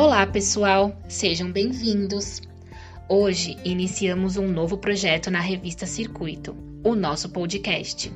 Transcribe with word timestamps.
Olá, 0.00 0.24
pessoal, 0.24 0.96
sejam 1.08 1.50
bem-vindos. 1.50 2.40
Hoje 3.08 3.56
iniciamos 3.64 4.36
um 4.36 4.46
novo 4.46 4.78
projeto 4.78 5.28
na 5.28 5.40
revista 5.40 5.86
Circuito, 5.86 6.56
o 6.84 6.94
nosso 6.94 7.28
podcast. 7.30 8.12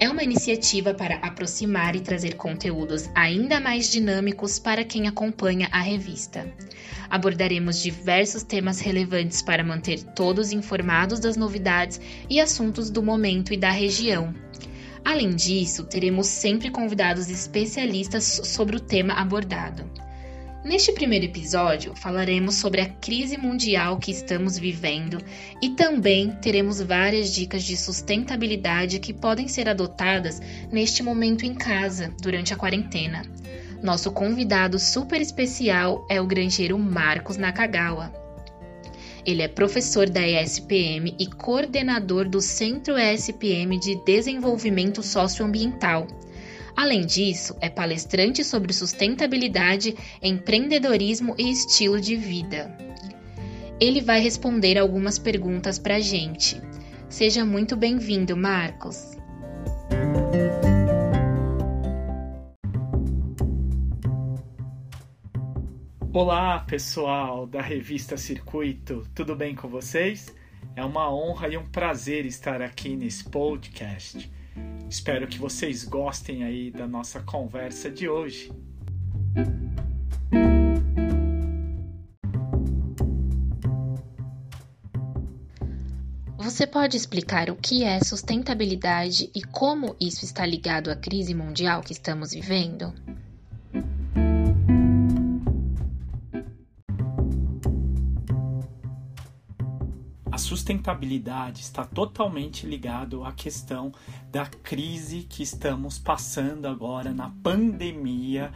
É 0.00 0.08
uma 0.08 0.22
iniciativa 0.22 0.94
para 0.94 1.16
aproximar 1.16 1.94
e 1.94 2.00
trazer 2.00 2.36
conteúdos 2.36 3.10
ainda 3.14 3.60
mais 3.60 3.90
dinâmicos 3.90 4.58
para 4.58 4.84
quem 4.84 5.06
acompanha 5.06 5.68
a 5.70 5.82
revista. 5.82 6.50
Abordaremos 7.10 7.82
diversos 7.82 8.42
temas 8.42 8.80
relevantes 8.80 9.42
para 9.42 9.62
manter 9.62 10.02
todos 10.14 10.50
informados 10.50 11.20
das 11.20 11.36
novidades 11.36 12.00
e 12.30 12.40
assuntos 12.40 12.88
do 12.88 13.02
momento 13.02 13.52
e 13.52 13.58
da 13.58 13.70
região. 13.70 14.34
Além 15.04 15.36
disso, 15.36 15.84
teremos 15.84 16.26
sempre 16.26 16.70
convidados 16.70 17.28
especialistas 17.28 18.24
sobre 18.24 18.76
o 18.76 18.80
tema 18.80 19.12
abordado. 19.12 19.84
Neste 20.64 20.92
primeiro 20.92 21.24
episódio, 21.24 21.92
falaremos 21.96 22.54
sobre 22.54 22.80
a 22.80 22.88
crise 22.88 23.36
mundial 23.36 23.98
que 23.98 24.12
estamos 24.12 24.56
vivendo 24.56 25.18
e 25.60 25.70
também 25.70 26.30
teremos 26.40 26.80
várias 26.80 27.34
dicas 27.34 27.64
de 27.64 27.76
sustentabilidade 27.76 29.00
que 29.00 29.12
podem 29.12 29.48
ser 29.48 29.68
adotadas 29.68 30.40
neste 30.70 31.02
momento 31.02 31.44
em 31.44 31.52
casa, 31.52 32.14
durante 32.22 32.54
a 32.54 32.56
quarentena. 32.56 33.22
Nosso 33.82 34.12
convidado 34.12 34.78
super 34.78 35.20
especial 35.20 36.06
é 36.08 36.20
o 36.20 36.26
granjeiro 36.26 36.78
Marcos 36.78 37.36
Nakagawa. 37.36 38.12
Ele 39.26 39.42
é 39.42 39.48
professor 39.48 40.08
da 40.08 40.24
ESPM 40.26 41.16
e 41.18 41.26
coordenador 41.26 42.28
do 42.28 42.40
Centro 42.40 42.96
ESPM 42.96 43.80
de 43.80 43.96
Desenvolvimento 44.04 45.02
Socioambiental 45.02 46.06
Além 46.76 47.04
disso, 47.04 47.56
é 47.60 47.68
palestrante 47.68 48.42
sobre 48.42 48.72
sustentabilidade, 48.72 49.94
empreendedorismo 50.22 51.34
e 51.38 51.50
estilo 51.50 52.00
de 52.00 52.16
vida. 52.16 52.76
Ele 53.78 54.00
vai 54.00 54.20
responder 54.20 54.78
algumas 54.78 55.18
perguntas 55.18 55.78
para 55.78 55.96
a 55.96 56.00
gente. 56.00 56.60
Seja 57.08 57.44
muito 57.44 57.76
bem-vindo, 57.76 58.36
Marcos. 58.36 59.12
Olá, 66.12 66.58
pessoal 66.60 67.46
da 67.46 67.60
revista 67.60 68.16
Circuito, 68.16 69.06
tudo 69.14 69.34
bem 69.34 69.54
com 69.54 69.66
vocês? 69.66 70.34
É 70.76 70.84
uma 70.84 71.12
honra 71.12 71.48
e 71.48 71.56
um 71.56 71.66
prazer 71.66 72.24
estar 72.24 72.62
aqui 72.62 72.94
nesse 72.96 73.24
podcast. 73.24 74.30
Espero 74.88 75.26
que 75.26 75.38
vocês 75.38 75.84
gostem 75.84 76.44
aí 76.44 76.70
da 76.70 76.86
nossa 76.86 77.20
conversa 77.20 77.90
de 77.90 78.08
hoje. 78.08 78.52
Você 86.36 86.66
pode 86.66 86.96
explicar 86.96 87.48
o 87.50 87.56
que 87.56 87.84
é 87.84 87.98
sustentabilidade 88.00 89.30
e 89.34 89.42
como 89.42 89.96
isso 90.00 90.24
está 90.24 90.44
ligado 90.44 90.90
à 90.90 90.96
crise 90.96 91.34
mundial 91.34 91.82
que 91.82 91.92
estamos 91.92 92.32
vivendo? 92.32 92.92
Sustentabilidade 100.82 101.60
está 101.60 101.84
totalmente 101.84 102.66
ligado 102.66 103.22
à 103.24 103.32
questão 103.32 103.92
da 104.32 104.46
crise 104.46 105.22
que 105.22 105.42
estamos 105.42 105.98
passando 105.98 106.66
agora 106.66 107.14
na 107.14 107.30
pandemia 107.42 108.52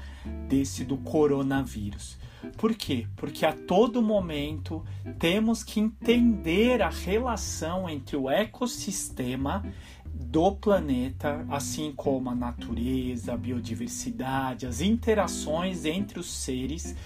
desse 0.49 0.85
do 0.85 0.97
coronavírus. 0.97 2.19
Por 2.57 2.75
quê? 2.75 3.07
Porque 3.17 3.47
a 3.47 3.53
todo 3.53 4.03
momento 4.03 4.85
temos 5.19 5.63
que 5.63 5.79
entender 5.79 6.83
a 6.83 6.91
relação 6.91 7.89
entre 7.89 8.17
o 8.17 8.29
ecossistema 8.29 9.65
do 10.05 10.53
planeta, 10.53 11.47
assim 11.49 11.93
como 11.93 12.31
a 12.31 12.35
natureza, 12.35 13.35
a 13.35 13.37
biodiversidade, 13.37 14.67
as 14.67 14.81
interações 14.81 15.85
entre 15.85 16.19
os 16.19 16.31
seres 16.31 16.97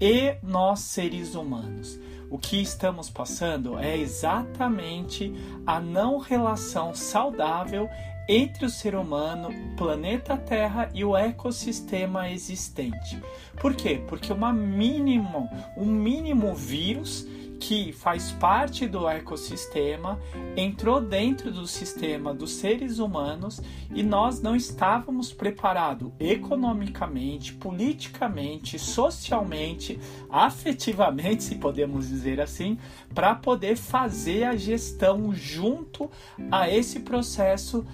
e 0.00 0.36
nós 0.42 0.80
seres 0.80 1.34
humanos. 1.34 1.98
O 2.30 2.38
que 2.38 2.60
estamos 2.60 3.08
passando 3.08 3.78
é 3.78 3.96
exatamente 3.96 5.32
a 5.66 5.80
não 5.80 6.18
relação 6.18 6.94
saudável 6.94 7.88
entre 8.28 8.66
o 8.66 8.70
ser 8.70 8.96
humano, 8.96 9.50
planeta 9.76 10.36
Terra 10.36 10.90
e 10.92 11.04
o 11.04 11.16
ecossistema 11.16 12.28
existente. 12.28 13.22
Por 13.60 13.74
quê? 13.74 14.02
Porque 14.08 14.32
uma 14.32 14.52
mínimo, 14.52 15.48
um 15.76 15.86
mínimo 15.86 16.54
vírus 16.54 17.26
que 17.58 17.92
faz 17.92 18.32
parte 18.32 18.86
do 18.86 19.08
ecossistema, 19.08 20.18
entrou 20.56 21.00
dentro 21.00 21.50
do 21.50 21.66
sistema 21.66 22.34
dos 22.34 22.52
seres 22.52 22.98
humanos 22.98 23.60
e 23.94 24.02
nós 24.02 24.40
não 24.40 24.54
estávamos 24.54 25.32
preparados 25.32 26.12
economicamente, 26.20 27.52
politicamente, 27.54 28.78
socialmente, 28.78 29.98
afetivamente, 30.30 31.44
se 31.44 31.56
podemos 31.56 32.08
dizer 32.08 32.40
assim, 32.40 32.78
para 33.14 33.34
poder 33.34 33.76
fazer 33.76 34.44
a 34.44 34.56
gestão 34.56 35.32
junto 35.34 36.10
a 36.50 36.70
esse 36.70 37.00
processo 37.00 37.86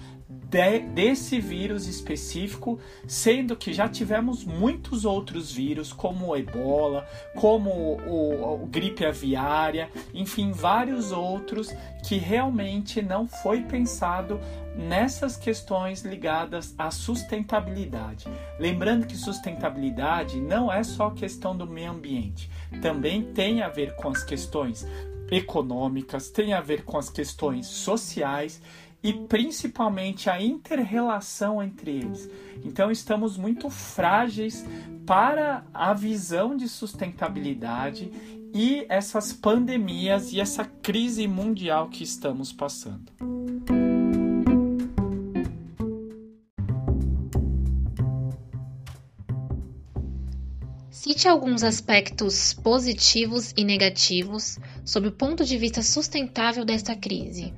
de, 0.53 0.79
desse 0.81 1.39
vírus 1.39 1.87
específico, 1.87 2.79
sendo 3.07 3.55
que 3.55 3.73
já 3.73 3.89
tivemos 3.89 4.45
muitos 4.45 5.03
outros 5.03 5.51
vírus, 5.51 5.91
como 5.91 6.27
o 6.27 6.37
ebola, 6.37 7.07
como 7.35 7.71
o, 7.71 8.61
o, 8.61 8.67
gripe 8.67 9.03
aviária, 9.03 9.89
enfim, 10.13 10.51
vários 10.51 11.11
outros 11.11 11.73
que 12.07 12.17
realmente 12.17 13.01
não 13.01 13.27
foi 13.27 13.61
pensado 13.63 14.39
nessas 14.75 15.35
questões 15.35 16.03
ligadas 16.03 16.75
à 16.77 16.91
sustentabilidade. 16.91 18.27
Lembrando 18.59 19.07
que 19.07 19.17
sustentabilidade 19.17 20.39
não 20.39 20.71
é 20.71 20.83
só 20.83 21.09
questão 21.09 21.57
do 21.57 21.65
meio 21.65 21.91
ambiente, 21.91 22.47
também 22.79 23.23
tem 23.23 23.63
a 23.63 23.69
ver 23.69 23.95
com 23.95 24.09
as 24.09 24.23
questões 24.23 24.85
econômicas, 25.31 26.29
tem 26.29 26.53
a 26.53 26.61
ver 26.61 26.83
com 26.83 26.95
as 26.95 27.09
questões 27.09 27.65
sociais 27.65 28.61
e 29.03 29.11
principalmente 29.11 30.29
a 30.29 30.41
interrelação 30.41 31.61
entre 31.61 31.91
eles. 31.91 32.29
Então 32.63 32.89
estamos 32.89 33.37
muito 33.37 33.69
frágeis 33.69 34.65
para 35.05 35.65
a 35.73 35.93
visão 35.93 36.55
de 36.55 36.69
sustentabilidade 36.69 38.09
e 38.53 38.85
essas 38.87 39.33
pandemias 39.33 40.31
e 40.31 40.39
essa 40.39 40.63
crise 40.63 41.27
mundial 41.27 41.89
que 41.89 42.03
estamos 42.03 42.53
passando. 42.53 43.11
Cite 50.89 51.27
alguns 51.27 51.63
aspectos 51.63 52.53
positivos 52.53 53.53
e 53.57 53.65
negativos 53.65 54.57
sob 54.85 55.09
o 55.09 55.11
ponto 55.11 55.43
de 55.43 55.57
vista 55.57 55.81
sustentável 55.81 56.63
desta 56.63 56.95
crise. 56.95 57.53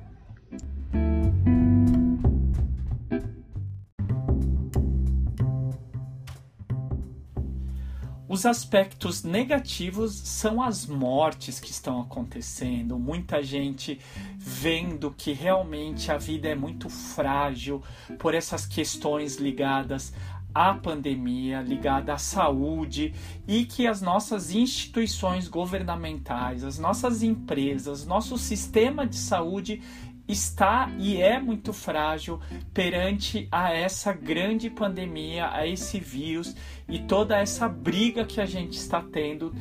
Os 8.36 8.44
aspectos 8.44 9.22
negativos 9.22 10.12
são 10.12 10.60
as 10.60 10.84
mortes 10.84 11.58
que 11.58 11.70
estão 11.70 12.02
acontecendo, 12.02 12.98
muita 12.98 13.42
gente 13.42 13.98
vendo 14.36 15.10
que 15.10 15.32
realmente 15.32 16.12
a 16.12 16.18
vida 16.18 16.46
é 16.46 16.54
muito 16.54 16.90
frágil 16.90 17.82
por 18.18 18.34
essas 18.34 18.66
questões 18.66 19.36
ligadas 19.36 20.12
à 20.54 20.74
pandemia, 20.74 21.62
ligada 21.62 22.12
à 22.12 22.18
saúde 22.18 23.14
e 23.48 23.64
que 23.64 23.86
as 23.86 24.02
nossas 24.02 24.50
instituições 24.50 25.48
governamentais, 25.48 26.62
as 26.62 26.78
nossas 26.78 27.22
empresas, 27.22 28.04
nosso 28.04 28.36
sistema 28.36 29.06
de 29.06 29.16
saúde 29.16 29.80
está 30.28 30.90
e 30.98 31.20
é 31.20 31.38
muito 31.38 31.72
frágil 31.72 32.40
perante 32.74 33.48
a 33.50 33.72
essa 33.72 34.12
grande 34.12 34.68
pandemia, 34.68 35.50
a 35.52 35.66
esse 35.66 36.00
vírus 36.00 36.54
e 36.88 36.98
toda 37.00 37.38
essa 37.38 37.68
briga 37.68 38.24
que 38.24 38.40
a 38.40 38.46
gente 38.46 38.76
está 38.76 39.00
tendo 39.00 39.54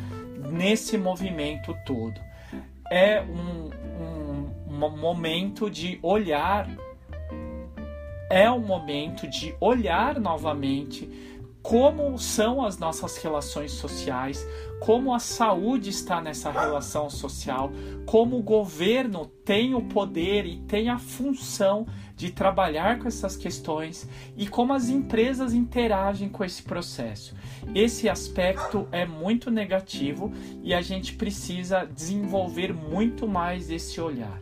nesse 0.52 0.98
movimento 0.98 1.76
todo. 1.86 2.20
É 2.92 3.22
um, 3.22 3.70
um, 4.02 4.76
um 4.76 4.98
momento 4.98 5.70
de 5.70 6.00
olhar, 6.02 6.68
é 8.30 8.50
um 8.50 8.60
momento 8.60 9.28
de 9.28 9.56
olhar 9.60 10.20
novamente 10.20 11.35
como 11.66 12.16
são 12.20 12.64
as 12.64 12.78
nossas 12.78 13.18
relações 13.18 13.72
sociais, 13.72 14.46
como 14.80 15.12
a 15.12 15.18
saúde 15.18 15.90
está 15.90 16.22
nessa 16.22 16.52
relação 16.52 17.10
social, 17.10 17.72
como 18.06 18.38
o 18.38 18.44
governo 18.44 19.26
tem 19.44 19.74
o 19.74 19.82
poder 19.82 20.46
e 20.46 20.58
tem 20.58 20.90
a 20.90 21.00
função 21.00 21.88
de 22.16 22.30
trabalhar 22.30 23.00
com 23.00 23.08
essas 23.08 23.36
questões 23.36 24.08
e 24.38 24.48
como 24.48 24.74
as 24.74 24.90
empresas 24.90 25.56
interagem 25.56 26.30
com 26.30 26.46
esse 26.46 26.62
processo. 26.62 27.34
Esse 27.74 28.08
aspecto 28.08 28.88
é 28.92 29.04
muito 29.04 29.50
negativo 29.50 30.32
e 30.62 30.72
a 30.72 30.84
gente 30.84 31.16
precisa 31.16 31.84
desenvolver 31.84 32.76
muito 32.76 33.28
mais 33.28 33.72
esse 33.72 34.00
olhar. 34.00 34.40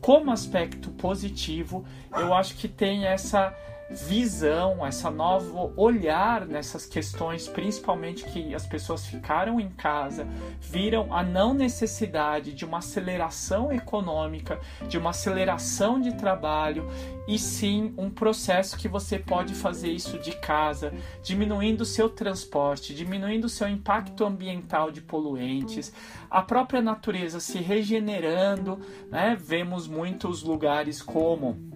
Como 0.00 0.30
aspecto 0.30 0.90
positivo, 0.92 1.84
eu 2.16 2.32
acho 2.32 2.56
que 2.56 2.66
tem 2.66 3.04
essa 3.04 3.54
visão, 3.90 4.84
essa 4.84 5.10
novo 5.10 5.72
olhar 5.76 6.46
nessas 6.46 6.86
questões, 6.86 7.46
principalmente 7.46 8.24
que 8.24 8.54
as 8.54 8.66
pessoas 8.66 9.06
ficaram 9.06 9.60
em 9.60 9.68
casa, 9.68 10.26
viram 10.60 11.12
a 11.14 11.22
não 11.22 11.52
necessidade 11.52 12.52
de 12.52 12.64
uma 12.64 12.78
aceleração 12.78 13.72
econômica, 13.72 14.58
de 14.88 14.96
uma 14.96 15.10
aceleração 15.10 16.00
de 16.00 16.14
trabalho, 16.14 16.88
e 17.28 17.38
sim 17.38 17.94
um 17.96 18.10
processo 18.10 18.76
que 18.76 18.88
você 18.88 19.18
pode 19.18 19.54
fazer 19.54 19.90
isso 19.90 20.18
de 20.18 20.32
casa, 20.32 20.92
diminuindo 21.22 21.82
o 21.82 21.86
seu 21.86 22.08
transporte, 22.08 22.94
diminuindo 22.94 23.44
o 23.44 23.50
seu 23.50 23.68
impacto 23.68 24.24
ambiental 24.24 24.90
de 24.90 25.00
poluentes, 25.00 25.92
a 26.30 26.42
própria 26.42 26.82
natureza 26.82 27.40
se 27.40 27.58
regenerando, 27.58 28.80
né? 29.10 29.36
Vemos 29.38 29.86
muitos 29.86 30.42
lugares 30.42 31.00
como 31.00 31.71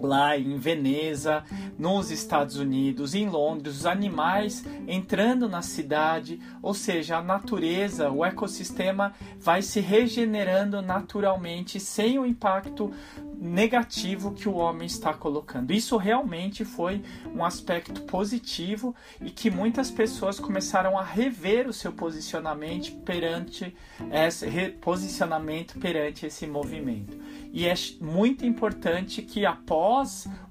lá 0.00 0.36
em 0.36 0.56
Veneza, 0.56 1.44
nos 1.78 2.10
Estados 2.10 2.56
Unidos, 2.56 3.14
em 3.14 3.28
Londres, 3.28 3.78
os 3.78 3.86
animais 3.86 4.64
entrando 4.86 5.48
na 5.48 5.62
cidade, 5.62 6.40
ou 6.62 6.74
seja, 6.74 7.18
a 7.18 7.22
natureza, 7.22 8.10
o 8.10 8.24
ecossistema 8.24 9.12
vai 9.38 9.62
se 9.62 9.80
regenerando 9.80 10.82
naturalmente 10.82 11.78
sem 11.78 12.18
o 12.18 12.26
impacto 12.26 12.92
negativo 13.40 14.32
que 14.32 14.48
o 14.48 14.56
homem 14.56 14.86
está 14.86 15.14
colocando. 15.14 15.72
Isso 15.72 15.96
realmente 15.96 16.64
foi 16.64 17.02
um 17.34 17.44
aspecto 17.44 18.02
positivo 18.02 18.94
e 19.20 19.30
que 19.30 19.50
muitas 19.50 19.90
pessoas 19.90 20.38
começaram 20.38 20.98
a 20.98 21.02
rever 21.02 21.66
o 21.66 21.72
seu 21.72 21.92
posicionamento 21.92 22.94
perante 23.02 23.74
esse 24.12 24.70
posicionamento 24.80 25.78
perante 25.78 26.26
esse 26.26 26.46
movimento. 26.46 27.18
E 27.52 27.66
é 27.66 27.74
muito 28.00 28.44
importante 28.44 29.22
que 29.22 29.46
após 29.46 29.89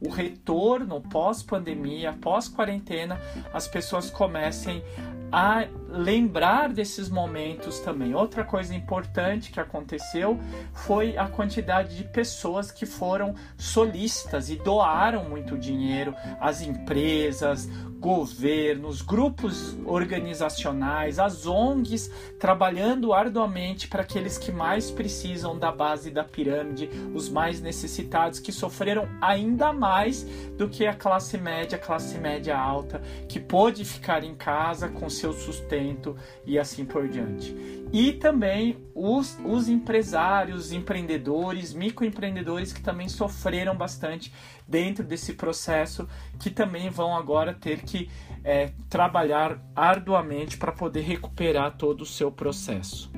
o 0.01 0.09
retorno, 0.09 1.01
pós-pandemia, 1.01 2.13
pós-quarentena, 2.13 3.19
as 3.53 3.68
pessoas 3.68 4.09
comecem 4.09 4.83
a 5.31 5.68
lembrar 5.88 6.69
desses 6.69 7.09
momentos 7.09 7.80
também. 7.80 8.13
Outra 8.13 8.44
coisa 8.44 8.75
importante 8.75 9.51
que 9.51 9.59
aconteceu 9.59 10.39
foi 10.74 11.18
a 11.18 11.27
quantidade 11.27 11.95
de 11.95 12.03
pessoas 12.03 12.71
que 12.71 12.86
foram 12.86 13.36
solistas 13.57 14.50
e 14.50 14.56
doaram 14.56 15.27
muito 15.30 15.57
dinheiro 15.57 16.15
às 16.39 16.62
empresas, 16.62 17.69
governos, 17.99 19.01
grupos 19.01 19.77
organizacionais, 19.85 21.19
as 21.19 21.45
ONGs 21.45 22.09
trabalhando 22.39 23.13
arduamente 23.13 23.89
para 23.89 24.03
aqueles 24.03 24.37
que 24.37 24.51
mais 24.51 24.89
precisam 24.89 25.59
da 25.59 25.69
base 25.69 26.09
da 26.09 26.23
pirâmide, 26.23 26.89
os 27.13 27.27
mais 27.27 27.59
necessitados, 27.59 28.39
que 28.39 28.53
sofreram 28.53 29.07
ainda 29.21 29.73
mais 29.73 30.23
do 30.57 30.69
que 30.69 30.87
a 30.87 30.93
classe 30.93 31.37
média, 31.37 31.77
a 31.77 31.81
classe 31.81 32.17
média 32.17 32.57
alta, 32.57 33.01
que 33.27 33.39
pôde 33.39 33.83
ficar 33.83 34.23
em 34.23 34.33
casa 34.33 34.87
com 34.87 35.09
seu 35.09 35.33
sustento 35.33 36.15
e 36.45 36.57
assim 36.57 36.85
por 36.85 37.07
diante. 37.07 37.53
E 37.91 38.13
também 38.13 38.77
os, 38.94 39.38
os 39.44 39.68
empresários, 39.68 40.71
empreendedores, 40.71 41.74
microempreendedores 41.74 42.71
que 42.71 42.81
também 42.81 43.09
sofreram 43.09 43.75
bastante 43.75 44.31
dentro 44.68 45.03
desse 45.03 45.33
processo, 45.33 46.07
que 46.39 46.51
também 46.51 46.89
vão 46.91 47.15
agora 47.15 47.51
ter 47.51 47.81
que 47.81 48.07
é, 48.44 48.71
trabalhar 48.88 49.59
arduamente 49.75 50.56
para 50.56 50.71
poder 50.71 51.01
recuperar 51.01 51.77
todo 51.77 52.01
o 52.01 52.06
seu 52.06 52.31
processo. 52.31 53.12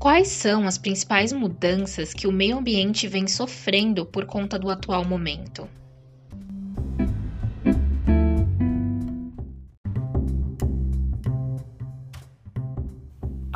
Quais 0.00 0.28
são 0.28 0.66
as 0.66 0.78
principais 0.78 1.32
mudanças 1.32 2.12
que 2.12 2.26
o 2.26 2.32
meio 2.32 2.58
ambiente 2.58 3.06
vem 3.06 3.26
sofrendo 3.26 4.04
por 4.04 4.24
conta 4.24 4.58
do 4.58 4.70
atual 4.70 5.04
momento? 5.04 5.68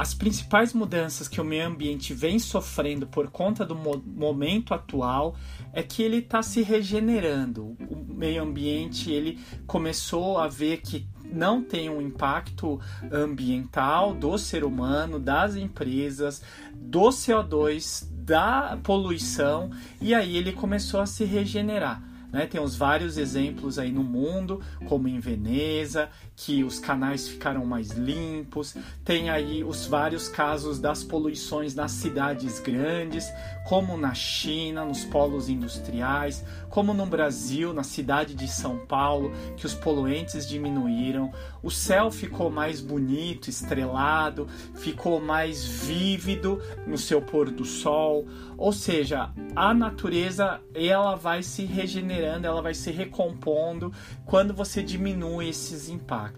As 0.00 0.14
principais 0.14 0.72
mudanças 0.72 1.28
que 1.28 1.42
o 1.42 1.44
meio 1.44 1.66
ambiente 1.66 2.14
vem 2.14 2.38
sofrendo 2.38 3.06
por 3.06 3.30
conta 3.30 3.66
do 3.66 3.74
mo 3.74 4.02
momento 4.02 4.72
atual 4.72 5.36
é 5.74 5.82
que 5.82 6.02
ele 6.02 6.20
está 6.20 6.42
se 6.42 6.62
regenerando. 6.62 7.76
O 7.78 8.14
meio 8.14 8.42
ambiente 8.42 9.10
ele 9.10 9.38
começou 9.66 10.38
a 10.38 10.48
ver 10.48 10.78
que 10.78 11.06
não 11.22 11.62
tem 11.62 11.90
um 11.90 12.00
impacto 12.00 12.80
ambiental 13.12 14.14
do 14.14 14.38
ser 14.38 14.64
humano, 14.64 15.18
das 15.18 15.54
empresas, 15.54 16.42
do 16.74 17.10
CO2, 17.10 18.08
da 18.10 18.78
poluição, 18.82 19.70
e 20.00 20.14
aí 20.14 20.34
ele 20.34 20.52
começou 20.52 21.02
a 21.02 21.06
se 21.06 21.26
regenerar. 21.26 22.02
Né? 22.32 22.46
Temos 22.46 22.76
vários 22.76 23.18
exemplos 23.18 23.78
aí 23.78 23.90
no 23.90 24.04
mundo, 24.04 24.60
como 24.86 25.08
em 25.08 25.18
Veneza, 25.18 26.08
que 26.42 26.64
os 26.64 26.78
canais 26.78 27.28
ficaram 27.28 27.66
mais 27.66 27.90
limpos. 27.90 28.74
Tem 29.04 29.28
aí 29.28 29.62
os 29.62 29.84
vários 29.84 30.26
casos 30.26 30.80
das 30.80 31.04
poluições 31.04 31.74
nas 31.74 31.92
cidades 31.92 32.58
grandes, 32.60 33.30
como 33.68 33.94
na 33.98 34.14
China, 34.14 34.86
nos 34.86 35.04
polos 35.04 35.50
industriais, 35.50 36.42
como 36.70 36.94
no 36.94 37.04
Brasil, 37.04 37.74
na 37.74 37.82
cidade 37.82 38.34
de 38.34 38.48
São 38.48 38.78
Paulo, 38.86 39.32
que 39.54 39.66
os 39.66 39.74
poluentes 39.74 40.48
diminuíram. 40.48 41.30
O 41.62 41.70
céu 41.70 42.10
ficou 42.10 42.48
mais 42.50 42.80
bonito, 42.80 43.50
estrelado, 43.50 44.48
ficou 44.76 45.20
mais 45.20 45.62
vívido 45.62 46.58
no 46.86 46.96
seu 46.96 47.20
pôr 47.20 47.50
do 47.50 47.66
sol. 47.66 48.26
Ou 48.56 48.72
seja, 48.72 49.30
a 49.54 49.74
natureza 49.74 50.60
ela 50.74 51.16
vai 51.16 51.42
se 51.42 51.64
regenerando, 51.64 52.46
ela 52.46 52.62
vai 52.62 52.74
se 52.74 52.90
recompondo 52.90 53.92
quando 54.24 54.54
você 54.54 54.82
diminui 54.82 55.48
esses 55.48 55.88
impactos. 55.88 56.29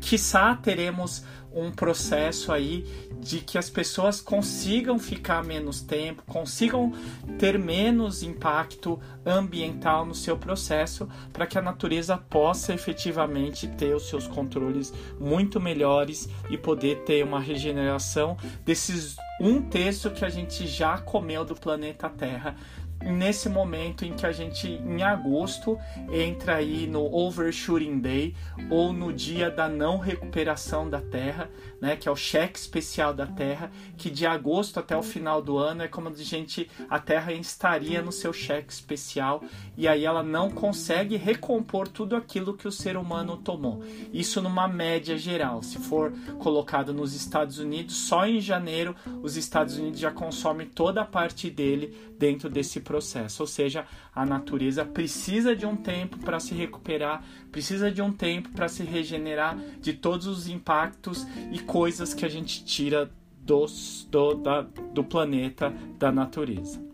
Quizá 0.00 0.54
teremos 0.56 1.24
um 1.56 1.70
processo 1.70 2.52
aí 2.52 2.84
de 3.18 3.40
que 3.40 3.56
as 3.56 3.70
pessoas 3.70 4.20
consigam 4.20 4.98
ficar 4.98 5.42
menos 5.42 5.80
tempo, 5.80 6.22
consigam 6.26 6.92
ter 7.38 7.58
menos 7.58 8.22
impacto 8.22 9.00
ambiental 9.24 10.04
no 10.04 10.14
seu 10.14 10.36
processo, 10.36 11.08
para 11.32 11.46
que 11.46 11.56
a 11.56 11.62
natureza 11.62 12.18
possa 12.18 12.74
efetivamente 12.74 13.66
ter 13.68 13.94
os 13.94 14.06
seus 14.08 14.26
controles 14.26 14.92
muito 15.18 15.58
melhores 15.58 16.28
e 16.50 16.58
poder 16.58 17.04
ter 17.04 17.24
uma 17.24 17.40
regeneração 17.40 18.36
desses 18.64 19.16
um 19.40 19.60
terço 19.60 20.10
que 20.10 20.24
a 20.24 20.30
gente 20.30 20.66
já 20.66 20.98
comeu 20.98 21.44
do 21.44 21.54
planeta 21.54 22.08
Terra 22.08 22.56
nesse 23.04 23.48
momento 23.48 24.04
em 24.04 24.14
que 24.14 24.26
a 24.26 24.32
gente, 24.32 24.68
em 24.68 25.02
agosto, 25.02 25.78
entra 26.10 26.56
aí 26.56 26.86
no 26.86 27.04
Overshooting 27.14 28.00
Day 28.00 28.34
ou 28.70 28.92
no 28.92 29.12
dia 29.12 29.50
da 29.50 29.68
não 29.68 29.98
recuperação 29.98 30.88
da 30.88 31.00
Terra, 31.00 31.50
né, 31.80 31.96
que 31.96 32.08
é 32.08 32.10
o 32.10 32.16
cheque 32.16 32.58
especial 32.58 33.12
da 33.12 33.26
Terra, 33.26 33.70
que 33.96 34.10
de 34.10 34.26
agosto 34.26 34.80
até 34.80 34.96
o 34.96 35.02
final 35.02 35.42
do 35.42 35.58
ano 35.58 35.82
é 35.82 35.88
como 35.88 36.08
a 36.08 36.12
gente 36.14 36.70
a 36.88 36.98
Terra 36.98 37.32
estaria 37.32 38.02
no 38.02 38.10
seu 38.10 38.32
cheque 38.32 38.72
especial 38.72 39.42
e 39.76 39.86
aí 39.86 40.04
ela 40.04 40.22
não 40.22 40.50
consegue 40.50 41.16
recompor 41.16 41.88
tudo 41.88 42.16
aquilo 42.16 42.56
que 42.56 42.66
o 42.66 42.72
ser 42.72 42.96
humano 42.96 43.36
tomou. 43.36 43.82
Isso 44.12 44.40
numa 44.40 44.66
média 44.66 45.16
geral. 45.18 45.62
Se 45.62 45.78
for 45.78 46.12
colocado 46.38 46.92
nos 46.92 47.14
Estados 47.14 47.58
Unidos, 47.58 47.96
só 47.96 48.26
em 48.26 48.40
janeiro 48.40 48.96
os 49.22 49.36
Estados 49.36 49.76
Unidos 49.76 50.00
já 50.00 50.10
consomem 50.10 50.66
toda 50.66 51.02
a 51.02 51.04
parte 51.04 51.50
dele 51.50 51.94
dentro 52.18 52.48
desse 52.48 52.80
processo. 52.86 53.42
Ou 53.42 53.46
seja, 53.46 53.84
a 54.14 54.24
natureza 54.24 54.84
precisa 54.84 55.54
de 55.54 55.66
um 55.66 55.76
tempo 55.76 56.18
para 56.18 56.38
se 56.38 56.54
recuperar, 56.54 57.24
precisa 57.50 57.90
de 57.90 58.00
um 58.00 58.12
tempo 58.12 58.48
para 58.50 58.68
se 58.68 58.84
regenerar 58.84 59.58
de 59.80 59.92
todos 59.92 60.26
os 60.26 60.48
impactos 60.48 61.26
e 61.52 61.58
coisas 61.58 62.14
que 62.14 62.24
a 62.24 62.28
gente 62.28 62.64
tira 62.64 63.10
dos, 63.40 64.06
do, 64.10 64.34
da, 64.34 64.62
do 64.62 65.02
planeta, 65.02 65.74
da 65.98 66.12
natureza. 66.12 66.84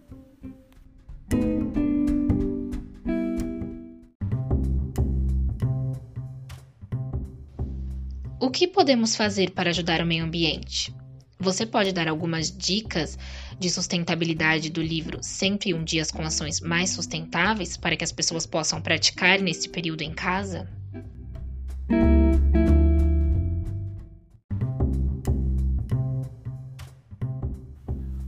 O 8.41 8.51
que 8.51 8.67
podemos 8.67 9.15
fazer 9.15 9.51
para 9.53 9.71
ajudar 9.71 10.01
o 10.01 10.07
meio 10.07 10.25
ambiente? 10.25 10.93
Você 11.43 11.67
pode 11.67 11.91
dar 11.91 12.07
algumas 12.07 12.57
dicas 12.57 13.19
de 13.59 13.69
sustentabilidade 13.69 14.71
do 14.71 14.81
livro 14.81 15.19
101 15.21 15.83
Dias 15.83 16.13
com 16.13 16.23
Ações 16.23 16.61
Mais 16.61 16.91
Sustentáveis 16.91 17.77
para 17.77 17.97
que 17.97 18.05
as 18.05 18.13
pessoas 18.13 18.47
possam 18.47 18.81
praticar 18.81 19.41
nesse 19.41 19.69
período 19.69 20.03
em 20.03 20.13
casa? 20.13 20.69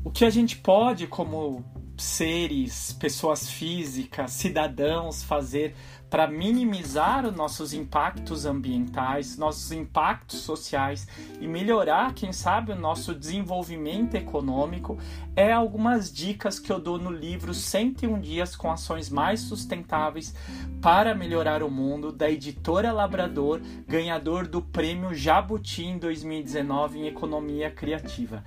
O 0.02 0.10
que 0.10 0.24
a 0.24 0.30
gente 0.30 0.56
pode, 0.56 1.06
como 1.06 1.64
seres, 1.96 2.92
pessoas 2.94 3.48
físicas, 3.48 4.32
cidadãos, 4.32 5.22
fazer 5.22 5.76
para 6.14 6.28
minimizar 6.28 7.26
os 7.26 7.34
nossos 7.34 7.72
impactos 7.72 8.46
ambientais, 8.46 9.36
nossos 9.36 9.72
impactos 9.72 10.42
sociais 10.42 11.08
e 11.40 11.48
melhorar, 11.48 12.14
quem 12.14 12.32
sabe, 12.32 12.70
o 12.70 12.76
nosso 12.76 13.12
desenvolvimento 13.12 14.14
econômico, 14.14 14.96
é 15.34 15.50
algumas 15.50 16.12
dicas 16.12 16.60
que 16.60 16.70
eu 16.70 16.78
dou 16.78 17.00
no 17.00 17.10
livro 17.10 17.52
101 17.52 18.20
Dias 18.20 18.54
com 18.54 18.70
Ações 18.70 19.10
Mais 19.10 19.40
Sustentáveis 19.40 20.32
para 20.80 21.16
Melhorar 21.16 21.64
o 21.64 21.70
Mundo, 21.70 22.12
da 22.12 22.30
editora 22.30 22.92
Labrador, 22.92 23.60
ganhador 23.88 24.46
do 24.46 24.62
prêmio 24.62 25.12
Jabuti 25.12 25.84
em 25.84 25.98
2019 25.98 27.00
em 27.00 27.06
Economia 27.08 27.72
Criativa. 27.72 28.44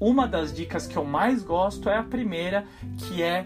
Uma 0.00 0.26
das 0.26 0.54
dicas 0.54 0.86
que 0.86 0.96
eu 0.96 1.04
mais 1.04 1.42
gosto 1.42 1.90
é 1.90 1.98
a 1.98 2.02
primeira, 2.02 2.64
que 2.96 3.22
é 3.22 3.44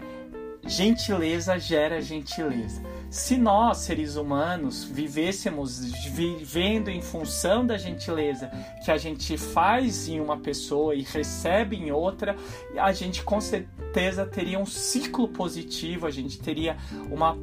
gentileza 0.65 1.57
gera 1.59 2.01
gentileza. 2.01 2.81
Se 3.09 3.37
nós, 3.37 3.77
seres 3.77 4.15
humanos, 4.15 4.83
vivêssemos 4.83 5.85
vivendo 6.11 6.89
em 6.89 7.01
função 7.01 7.65
da 7.65 7.77
gentileza 7.77 8.51
que 8.83 8.91
a 8.91 8.97
gente 8.97 9.37
faz 9.37 10.07
em 10.07 10.19
uma 10.19 10.37
pessoa 10.37 10.95
e 10.95 11.01
recebe 11.01 11.75
em 11.77 11.91
outra, 11.91 12.35
a 12.77 12.91
gente 12.91 13.23
com 13.23 13.39
certeza 13.39 14.25
teria 14.25 14.59
um 14.59 14.65
ciclo 14.65 15.27
positivo, 15.27 16.07
a 16.07 16.11
gente 16.11 16.39
teria 16.39 16.75
uma 17.09 17.37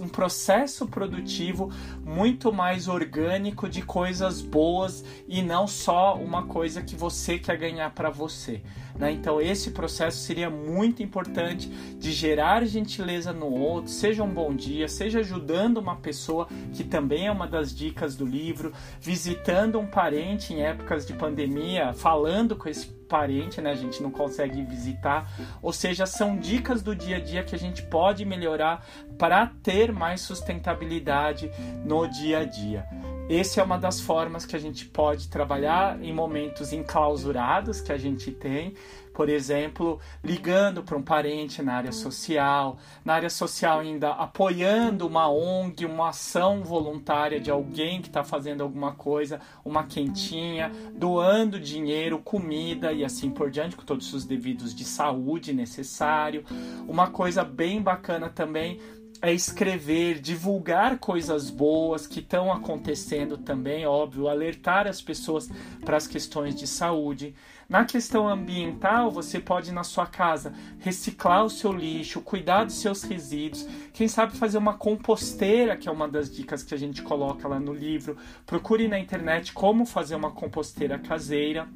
um 0.00 0.08
processo 0.08 0.86
produtivo 0.86 1.70
muito 2.04 2.52
mais 2.52 2.88
orgânico 2.88 3.68
de 3.68 3.82
coisas 3.82 4.40
boas 4.40 5.04
e 5.28 5.42
não 5.42 5.66
só 5.66 6.16
uma 6.16 6.46
coisa 6.46 6.82
que 6.82 6.96
você 6.96 7.38
quer 7.38 7.56
ganhar 7.56 7.90
para 7.90 8.10
você. 8.10 8.62
Né? 8.96 9.12
Então, 9.12 9.40
esse 9.40 9.70
processo 9.70 10.18
seria 10.18 10.50
muito 10.50 11.02
importante 11.02 11.68
de 11.68 12.12
gerar 12.12 12.64
gentileza 12.64 13.32
no 13.32 13.46
outro, 13.46 13.90
seja 13.90 14.22
um 14.22 14.32
bom 14.32 14.54
dia, 14.54 14.88
seja 14.88 15.20
ajudando 15.20 15.78
uma 15.78 15.96
pessoa, 15.96 16.48
que 16.72 16.84
também 16.84 17.26
é 17.26 17.30
uma 17.30 17.46
das 17.46 17.74
dicas 17.74 18.16
do 18.16 18.24
livro, 18.24 18.72
visitando 19.00 19.78
um 19.78 19.86
parente 19.86 20.52
em 20.52 20.62
épocas 20.62 21.06
de 21.06 21.14
pandemia, 21.14 21.92
falando 21.92 22.56
com 22.56 22.68
esse 22.68 23.01
parente, 23.12 23.60
né? 23.60 23.70
A 23.70 23.74
gente 23.74 24.02
não 24.02 24.10
consegue 24.10 24.62
visitar. 24.62 25.30
Ou 25.60 25.70
seja, 25.70 26.06
são 26.06 26.34
dicas 26.34 26.82
do 26.82 26.96
dia 26.96 27.18
a 27.18 27.20
dia 27.20 27.44
que 27.44 27.54
a 27.54 27.58
gente 27.58 27.82
pode 27.82 28.24
melhorar 28.24 28.86
para 29.18 29.46
ter 29.62 29.92
mais 29.92 30.22
sustentabilidade 30.22 31.52
no 31.84 32.06
dia 32.06 32.38
a 32.38 32.44
dia. 32.46 32.86
Essa 33.34 33.62
é 33.62 33.64
uma 33.64 33.78
das 33.78 33.98
formas 33.98 34.44
que 34.44 34.54
a 34.54 34.58
gente 34.58 34.84
pode 34.84 35.28
trabalhar 35.28 35.98
em 36.04 36.12
momentos 36.12 36.70
enclausurados 36.70 37.80
que 37.80 37.90
a 37.90 37.96
gente 37.96 38.30
tem, 38.30 38.74
por 39.14 39.26
exemplo, 39.26 39.98
ligando 40.22 40.82
para 40.82 40.98
um 40.98 41.02
parente 41.02 41.62
na 41.62 41.72
área 41.76 41.92
social, 41.92 42.76
na 43.02 43.14
área 43.14 43.30
social 43.30 43.80
ainda 43.80 44.10
apoiando 44.10 45.06
uma 45.06 45.30
ONG, 45.30 45.86
uma 45.86 46.10
ação 46.10 46.62
voluntária 46.62 47.40
de 47.40 47.50
alguém 47.50 48.02
que 48.02 48.08
está 48.08 48.22
fazendo 48.22 48.62
alguma 48.62 48.92
coisa, 48.92 49.40
uma 49.64 49.84
quentinha, 49.84 50.70
doando 50.94 51.58
dinheiro, 51.58 52.18
comida 52.18 52.92
e 52.92 53.02
assim 53.02 53.30
por 53.30 53.50
diante, 53.50 53.76
com 53.76 53.82
todos 53.82 54.12
os 54.12 54.26
devidos 54.26 54.74
de 54.74 54.84
saúde 54.84 55.54
necessário. 55.54 56.44
Uma 56.86 57.10
coisa 57.10 57.42
bem 57.42 57.80
bacana 57.80 58.28
também 58.28 58.78
é 59.22 59.32
escrever, 59.32 60.18
divulgar 60.18 60.98
coisas 60.98 61.48
boas 61.48 62.08
que 62.08 62.18
estão 62.18 62.52
acontecendo 62.52 63.38
também, 63.38 63.86
óbvio, 63.86 64.28
alertar 64.28 64.88
as 64.88 65.00
pessoas 65.00 65.48
para 65.84 65.96
as 65.96 66.08
questões 66.08 66.56
de 66.56 66.66
saúde. 66.66 67.32
Na 67.68 67.84
questão 67.84 68.28
ambiental, 68.28 69.12
você 69.12 69.38
pode 69.38 69.70
na 69.70 69.84
sua 69.84 70.06
casa 70.06 70.52
reciclar 70.80 71.44
o 71.44 71.48
seu 71.48 71.72
lixo, 71.72 72.20
cuidar 72.20 72.64
dos 72.64 72.74
seus 72.74 73.04
resíduos, 73.04 73.64
quem 73.92 74.08
sabe 74.08 74.36
fazer 74.36 74.58
uma 74.58 74.74
composteira, 74.74 75.76
que 75.76 75.88
é 75.88 75.92
uma 75.92 76.08
das 76.08 76.28
dicas 76.28 76.64
que 76.64 76.74
a 76.74 76.78
gente 76.78 77.00
coloca 77.00 77.46
lá 77.46 77.60
no 77.60 77.72
livro. 77.72 78.16
Procure 78.44 78.88
na 78.88 78.98
internet 78.98 79.52
como 79.52 79.86
fazer 79.86 80.16
uma 80.16 80.32
composteira 80.32 80.98
caseira. 80.98 81.68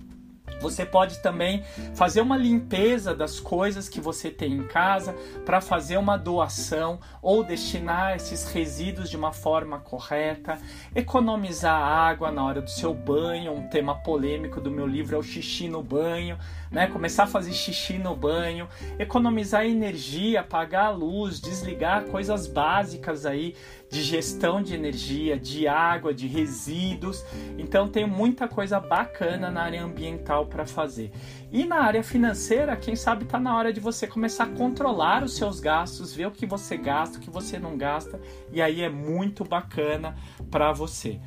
Você 0.60 0.84
pode 0.84 1.18
também 1.18 1.62
fazer 1.94 2.20
uma 2.20 2.36
limpeza 2.36 3.14
das 3.14 3.38
coisas 3.38 3.88
que 3.88 4.00
você 4.00 4.30
tem 4.30 4.52
em 4.52 4.66
casa 4.66 5.14
para 5.44 5.60
fazer 5.60 5.96
uma 5.96 6.16
doação 6.16 6.98
ou 7.22 7.44
destinar 7.44 8.16
esses 8.16 8.50
resíduos 8.50 9.10
de 9.10 9.16
uma 9.16 9.32
forma 9.32 9.78
correta, 9.78 10.58
economizar 10.94 11.80
água 11.80 12.30
na 12.30 12.44
hora 12.44 12.62
do 12.62 12.70
seu 12.70 12.94
banho. 12.94 13.52
Um 13.52 13.68
tema 13.68 13.94
polêmico 13.94 14.60
do 14.60 14.70
meu 14.70 14.86
livro 14.86 15.16
é 15.16 15.18
o 15.18 15.22
xixi 15.22 15.68
no 15.68 15.82
banho, 15.82 16.38
né? 16.70 16.86
Começar 16.86 17.24
a 17.24 17.26
fazer 17.26 17.52
xixi 17.52 17.98
no 17.98 18.14
banho, 18.14 18.68
economizar 18.98 19.64
energia, 19.64 20.40
apagar 20.40 20.86
a 20.86 20.90
luz, 20.90 21.40
desligar 21.40 22.04
coisas 22.04 22.46
básicas 22.46 23.26
aí 23.26 23.54
de 23.88 24.02
gestão 24.02 24.60
de 24.60 24.74
energia, 24.74 25.38
de 25.38 25.68
água, 25.68 26.12
de 26.12 26.26
resíduos. 26.26 27.24
Então 27.58 27.88
tem 27.88 28.06
muita 28.06 28.48
coisa 28.48 28.80
bacana 28.80 29.50
na 29.50 29.62
área 29.62 29.82
ambiental 29.82 30.46
para 30.46 30.66
fazer. 30.66 31.12
E 31.52 31.64
na 31.64 31.80
área 31.80 32.02
financeira, 32.02 32.76
quem 32.76 32.96
sabe 32.96 33.24
está 33.24 33.38
na 33.38 33.56
hora 33.56 33.72
de 33.72 33.80
você 33.80 34.06
começar 34.06 34.44
a 34.44 34.48
controlar 34.48 35.22
os 35.22 35.36
seus 35.36 35.60
gastos, 35.60 36.14
ver 36.14 36.26
o 36.26 36.32
que 36.32 36.46
você 36.46 36.76
gasta, 36.76 37.18
o 37.18 37.20
que 37.20 37.30
você 37.30 37.58
não 37.58 37.76
gasta, 37.76 38.20
e 38.52 38.60
aí 38.60 38.82
é 38.82 38.88
muito 38.88 39.44
bacana 39.44 40.16
para 40.50 40.72
você. 40.72 41.20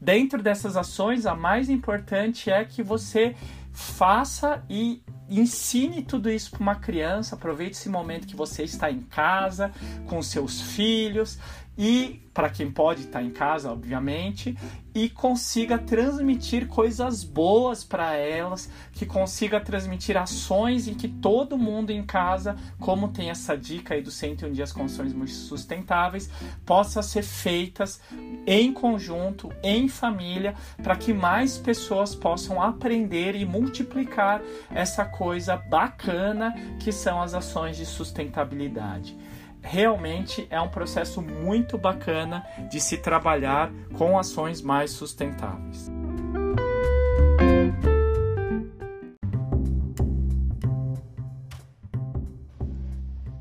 Dentro 0.00 0.42
dessas 0.42 0.76
ações, 0.76 1.26
a 1.26 1.34
mais 1.34 1.70
importante 1.70 2.50
é 2.50 2.64
que 2.64 2.82
você 2.82 3.36
faça 3.72 4.62
e 4.68 5.02
ensine 5.30 6.02
tudo 6.02 6.28
isso 6.28 6.50
para 6.50 6.60
uma 6.60 6.74
criança. 6.74 7.36
Aproveite 7.36 7.76
esse 7.76 7.88
momento 7.88 8.26
que 8.26 8.36
você 8.36 8.64
está 8.64 8.90
em 8.90 9.00
casa 9.00 9.72
com 10.06 10.20
seus 10.20 10.60
filhos 10.60 11.38
e 11.76 12.20
para 12.34 12.48
quem 12.48 12.70
pode 12.70 13.02
estar 13.02 13.22
em 13.22 13.30
casa, 13.30 13.70
obviamente, 13.70 14.56
e 14.94 15.08
consiga 15.08 15.78
transmitir 15.78 16.66
coisas 16.66 17.24
boas 17.24 17.84
para 17.84 18.14
elas, 18.14 18.70
que 18.92 19.04
consiga 19.04 19.60
transmitir 19.60 20.16
ações 20.16 20.88
em 20.88 20.94
que 20.94 21.08
todo 21.08 21.58
mundo 21.58 21.90
em 21.90 22.02
casa, 22.02 22.56
como 22.78 23.08
tem 23.08 23.30
essa 23.30 23.56
dica 23.56 23.94
aí 23.94 24.02
do 24.02 24.10
101 24.10 24.52
dias 24.52 24.72
com 24.72 24.84
ações 24.84 25.14
sustentáveis, 25.32 26.30
possa 26.64 27.02
ser 27.02 27.22
feitas 27.22 28.00
em 28.46 28.72
conjunto, 28.72 29.50
em 29.62 29.88
família, 29.88 30.54
para 30.82 30.96
que 30.96 31.12
mais 31.12 31.58
pessoas 31.58 32.14
possam 32.14 32.62
aprender 32.62 33.34
e 33.34 33.44
multiplicar 33.44 34.42
essa 34.70 35.04
coisa 35.04 35.56
bacana 35.56 36.54
que 36.78 36.92
são 36.92 37.20
as 37.20 37.34
ações 37.34 37.76
de 37.76 37.84
sustentabilidade 37.84 39.16
realmente 39.62 40.46
é 40.50 40.60
um 40.60 40.68
processo 40.68 41.22
muito 41.22 41.78
bacana 41.78 42.44
de 42.70 42.80
se 42.80 42.98
trabalhar 42.98 43.72
com 43.96 44.18
ações 44.18 44.60
mais 44.60 44.90
sustentáveis. 44.90 45.90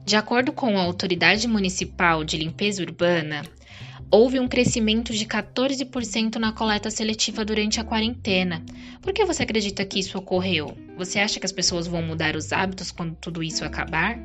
De 0.05 0.15
acordo 0.17 0.51
com 0.51 0.77
a 0.77 0.83
Autoridade 0.83 1.47
Municipal 1.47 2.23
de 2.25 2.35
Limpeza 2.35 2.83
Urbana, 2.83 3.43
houve 4.11 4.41
um 4.41 4.47
crescimento 4.47 5.13
de 5.13 5.25
14% 5.25 6.35
na 6.35 6.51
coleta 6.51 6.91
seletiva 6.91 7.45
durante 7.45 7.79
a 7.79 7.83
quarentena. 7.85 8.61
Por 9.01 9.13
que 9.13 9.23
você 9.23 9.43
acredita 9.43 9.85
que 9.85 9.99
isso 9.99 10.17
ocorreu? 10.17 10.77
Você 10.97 11.17
acha 11.17 11.39
que 11.39 11.45
as 11.45 11.51
pessoas 11.53 11.87
vão 11.87 12.01
mudar 12.01 12.35
os 12.35 12.51
hábitos 12.51 12.91
quando 12.91 13.15
tudo 13.15 13.41
isso 13.41 13.63
acabar? 13.63 14.19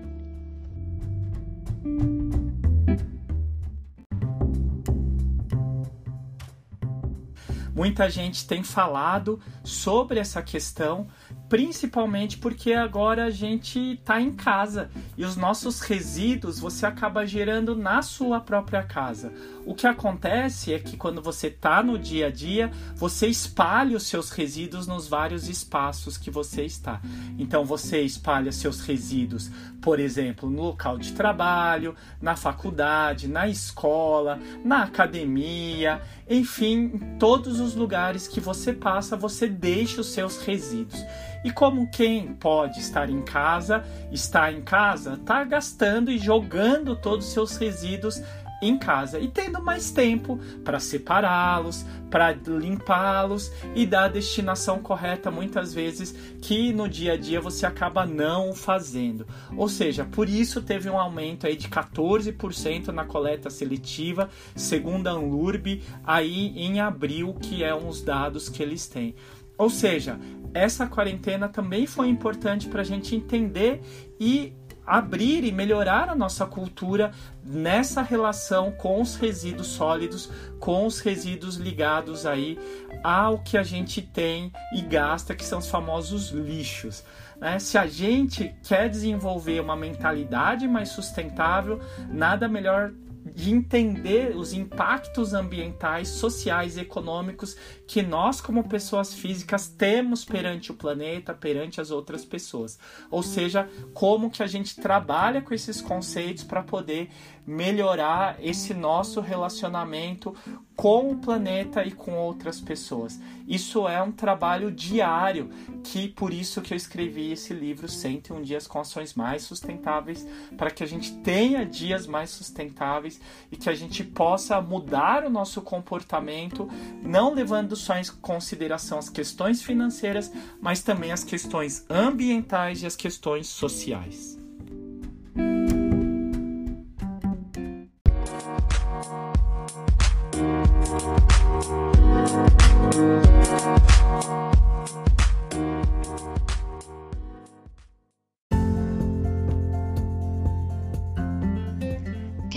Muita 7.77 8.09
gente 8.09 8.47
tem 8.47 8.63
falado 8.63 9.39
sobre 9.63 10.19
essa 10.19 10.41
questão, 10.41 11.07
principalmente 11.47 12.39
porque 12.39 12.73
agora 12.73 13.27
a 13.27 13.31
gente 13.31 13.79
está 13.93 14.19
em 14.19 14.33
casa 14.33 14.91
e 15.15 15.27
os 15.27 15.37
nossos 15.37 15.81
resíduos 15.81 16.59
você 16.59 16.87
acaba 16.87 17.27
gerando 17.27 17.77
na 17.77 18.01
sua 18.01 18.41
própria 18.41 18.83
casa. 18.83 19.31
O 19.67 19.75
que 19.75 19.85
acontece 19.85 20.73
é 20.73 20.79
que 20.79 20.97
quando 20.97 21.21
você 21.21 21.49
está 21.49 21.83
no 21.83 21.99
dia 21.99 22.29
a 22.29 22.31
dia, 22.31 22.71
você 22.95 23.27
espalha 23.27 23.97
os 23.97 24.05
seus 24.05 24.31
resíduos 24.31 24.87
nos 24.87 25.09
vários 25.09 25.49
espaços 25.49 26.17
que 26.17 26.31
você 26.31 26.65
está. 26.65 27.01
Então 27.37 27.65
você 27.65 28.01
espalha 28.01 28.53
seus 28.53 28.81
resíduos, 28.81 29.51
por 29.83 29.99
exemplo, 29.99 30.49
no 30.49 30.63
local 30.63 30.97
de 30.97 31.13
trabalho, 31.15 31.97
na 32.23 32.37
faculdade, 32.37 33.27
na 33.27 33.49
escola, 33.49 34.39
na 34.65 34.85
academia, 34.85 36.01
enfim, 36.31 36.93
em 36.95 37.19
todos 37.19 37.59
os 37.59 37.75
lugares 37.75 38.29
que 38.29 38.39
você 38.39 38.73
passa, 38.73 39.17
você 39.17 39.49
deixa 39.49 40.01
os 40.01 40.13
seus 40.13 40.39
resíduos. 40.39 41.05
E 41.45 41.51
como 41.51 41.91
quem 41.91 42.35
pode 42.35 42.79
estar 42.79 43.11
em 43.11 43.23
casa, 43.23 43.85
está 44.13 44.53
em 44.53 44.63
casa, 44.63 45.15
está 45.15 45.43
gastando 45.43 46.11
e 46.11 46.19
jogando 46.19 46.95
todos 46.95 47.27
os 47.27 47.33
seus 47.33 47.57
resíduos 47.57 48.23
em 48.69 48.79
casa 48.79 49.19
e 49.19 49.29
tendo 49.29 49.63
mais 49.63 49.91
tempo 49.91 50.39
para 50.63 50.79
separá-los, 50.79 51.85
para 52.11 52.33
limpá-los 52.33 53.51
e 53.75 53.87
dar 53.87 54.05
a 54.05 54.09
destinação 54.09 54.79
correta 54.79 55.31
muitas 55.31 55.73
vezes 55.73 56.15
que 56.41 56.73
no 56.73 56.89
dia 56.89 57.15
a 57.15 57.17
dia 57.17 57.41
você 57.41 57.67
acaba 57.67 58.07
não 58.07 58.55
fazendo. 58.55 59.27
Ou 59.57 59.69
seja, 59.69 60.05
por 60.05 60.29
isso 60.29 60.63
teve 60.63 60.89
um 60.89 60.99
aumento 60.99 61.47
aí 61.47 61.57
de 61.57 61.69
14% 61.69 62.89
na 62.89 63.05
coleta 63.05 63.51
seletiva, 63.51 64.31
segundo 64.55 65.09
a 65.09 65.13
Anlurb, 65.13 65.83
aí 66.05 66.53
em 66.57 66.81
abril, 66.81 67.35
que 67.35 67.65
é 67.65 67.75
dos 67.97 68.03
dados 68.03 68.49
que 68.49 68.63
eles 68.63 68.87
têm. 68.87 69.15
Ou 69.57 69.71
seja, 69.71 70.19
essa 70.53 70.87
quarentena 70.87 71.49
também 71.49 71.87
foi 71.87 72.09
importante 72.09 72.69
para 72.69 72.83
a 72.83 72.85
gente 72.85 73.17
entender 73.17 73.81
e 74.21 74.53
abrir 74.87 75.45
e 75.45 75.51
melhorar 75.51 76.09
a 76.09 76.15
nossa 76.15 76.47
cultura 76.47 77.11
nessa 77.45 78.03
relação 78.03 78.71
com 78.71 79.01
os 79.01 79.17
resíduos 79.17 79.69
sólidos, 79.69 80.31
com 80.61 80.87
os 80.87 81.01
resíduos 81.01 81.57
ligados 81.57 82.25
aí 82.25 82.59
ao 83.03 83.39
que 83.39 83.59
a 83.59 83.63
gente 83.63 84.01
tem 84.01 84.53
e 84.73 84.81
gasta, 84.81 85.35
que 85.35 85.45
são 85.45 85.59
os 85.59 85.69
famosos 85.69 86.31
lixos. 86.31 87.05
Né? 87.41 87.59
Se 87.59 87.77
a 87.77 87.87
gente 87.87 88.55
quer 88.63 88.89
desenvolver 88.89 89.61
uma 89.61 89.77
mentalidade 89.77 90.67
mais 90.67 90.91
sustentável, 90.91 91.81
nada 92.09 92.49
melhor 92.49 92.93
de 93.35 93.51
entender 93.51 94.37
os 94.37 94.53
impactos 94.53 95.35
ambientais, 95.35 96.09
sociais 96.09 96.77
e 96.77 96.81
econômicos 96.81 97.57
que 97.87 98.03
nós, 98.03 98.41
como 98.41 98.69
pessoas 98.69 99.15
físicas, 99.15 99.69
temos 99.69 100.25
perante 100.25 100.71
o 100.71 100.75
planeta, 100.75 101.35
perante 101.35 101.81
as 101.81 101.91
outras 101.91 102.25
pessoas. 102.25 102.79
Ou 103.11 103.23
seja, 103.23 103.69
como 103.93 104.31
que 104.31 104.43
a 104.43 104.47
gente 104.47 104.77
trabalha 104.77 105.43
com 105.43 105.53
esses 105.53 105.81
conceitos 105.81 106.45
para 106.45 106.63
poder 106.63 107.11
melhorar 107.47 108.37
esse 108.41 108.75
nosso 108.75 109.21
relacionamento 109.21 110.35
com 110.75 111.11
o 111.11 111.17
planeta 111.17 111.85
e 111.85 111.93
com 111.93 112.19
outras 112.19 112.61
pessoas. 112.61 113.19
Isso 113.47 113.89
é 113.89 114.03
um 114.03 114.13
trabalho 114.13 114.71
diário, 114.71 115.49
que 115.83 116.09
por 116.09 116.33
isso 116.33 116.61
que 116.61 116.75
eu 116.75 116.77
escrevi 116.77 117.33
esse 117.33 117.55
livro 117.55 117.89
101 117.89 118.43
dias 118.43 118.67
com 118.67 118.81
ações 118.81 119.15
mais 119.15 119.43
sustentáveis, 119.43 120.27
para 120.57 120.71
que 120.71 120.83
a 120.83 120.87
gente 120.87 121.13
tenha 121.19 121.65
dias 121.65 122.07
mais 122.07 122.31
sustentáveis 122.31 123.21
e 123.51 123.57
que 123.57 123.71
a 123.71 123.75
gente 123.75 124.03
possa 124.03 124.61
mudar 124.61 125.25
o 125.25 125.31
nosso 125.31 125.63
comportamento, 125.63 126.69
não 127.03 127.33
levando 127.33 127.77
só 127.77 127.97
em 127.97 128.05
consideração 128.21 128.99
as 128.99 129.09
questões 129.09 129.63
financeiras, 129.63 130.33
mas 130.61 130.83
também 130.83 131.13
as 131.13 131.25
questões 131.25 131.87
ambientais 131.89 132.83
e 132.83 132.87
as 132.87 132.97
questões 132.97 133.47
sociais. 133.47 134.46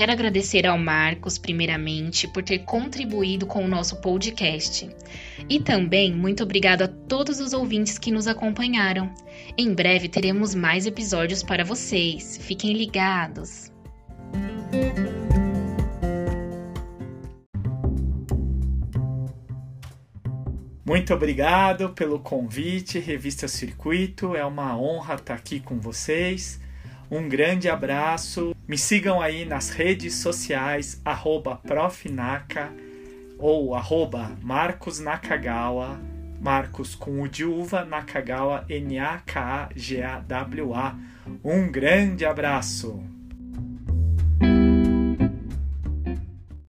Quero 0.10 0.22
agradecer 0.22 0.66
ao 0.66 0.76
Marcos, 0.76 1.38
primeiramente, 1.38 2.28
por 2.28 2.42
ter 2.42 2.66
contribuído 2.66 3.46
com 3.46 3.64
o 3.64 3.68
nosso 3.68 3.98
podcast. 3.98 4.90
E 5.48 5.60
também 5.60 6.12
muito 6.12 6.42
obrigado 6.42 6.82
a 6.82 6.88
todos 6.88 7.40
os 7.40 7.54
ouvintes 7.54 8.00
que 8.00 8.10
nos 8.10 8.26
acompanharam. 8.26 9.14
Em 9.56 9.72
breve 9.72 10.10
teremos 10.10 10.56
mais 10.56 10.88
episódios 10.88 11.44
para 11.44 11.64
vocês. 11.64 12.40
Fiquem 12.42 12.74
ligados. 12.74 13.72
Muito 20.84 21.14
obrigado 21.14 21.90
pelo 21.90 22.18
convite, 22.18 22.98
Revista 22.98 23.48
Circuito. 23.48 24.36
É 24.36 24.44
uma 24.44 24.76
honra 24.76 25.14
estar 25.14 25.36
aqui 25.36 25.60
com 25.60 25.80
vocês. 25.80 26.60
Um 27.12 27.30
grande 27.30 27.70
abraço. 27.70 28.56
Me 28.70 28.78
sigam 28.78 29.20
aí 29.20 29.46
nas 29.46 29.72
redes 29.72 30.14
sociais, 30.18 31.02
profnaca 31.56 32.72
ou 33.40 33.74
arroba 33.74 34.38
Marcos 34.44 35.00
Nakagawa, 35.00 36.00
Marcos 36.40 36.94
com 36.94 37.24
o 37.24 37.28
de 37.28 37.44
uva, 37.44 37.84
Nakagawa, 37.84 38.66
N-A-K-A-G-A-W-A. 38.70 39.26
Um 41.44 41.72
grande 41.72 42.28
abraço! 42.28 43.09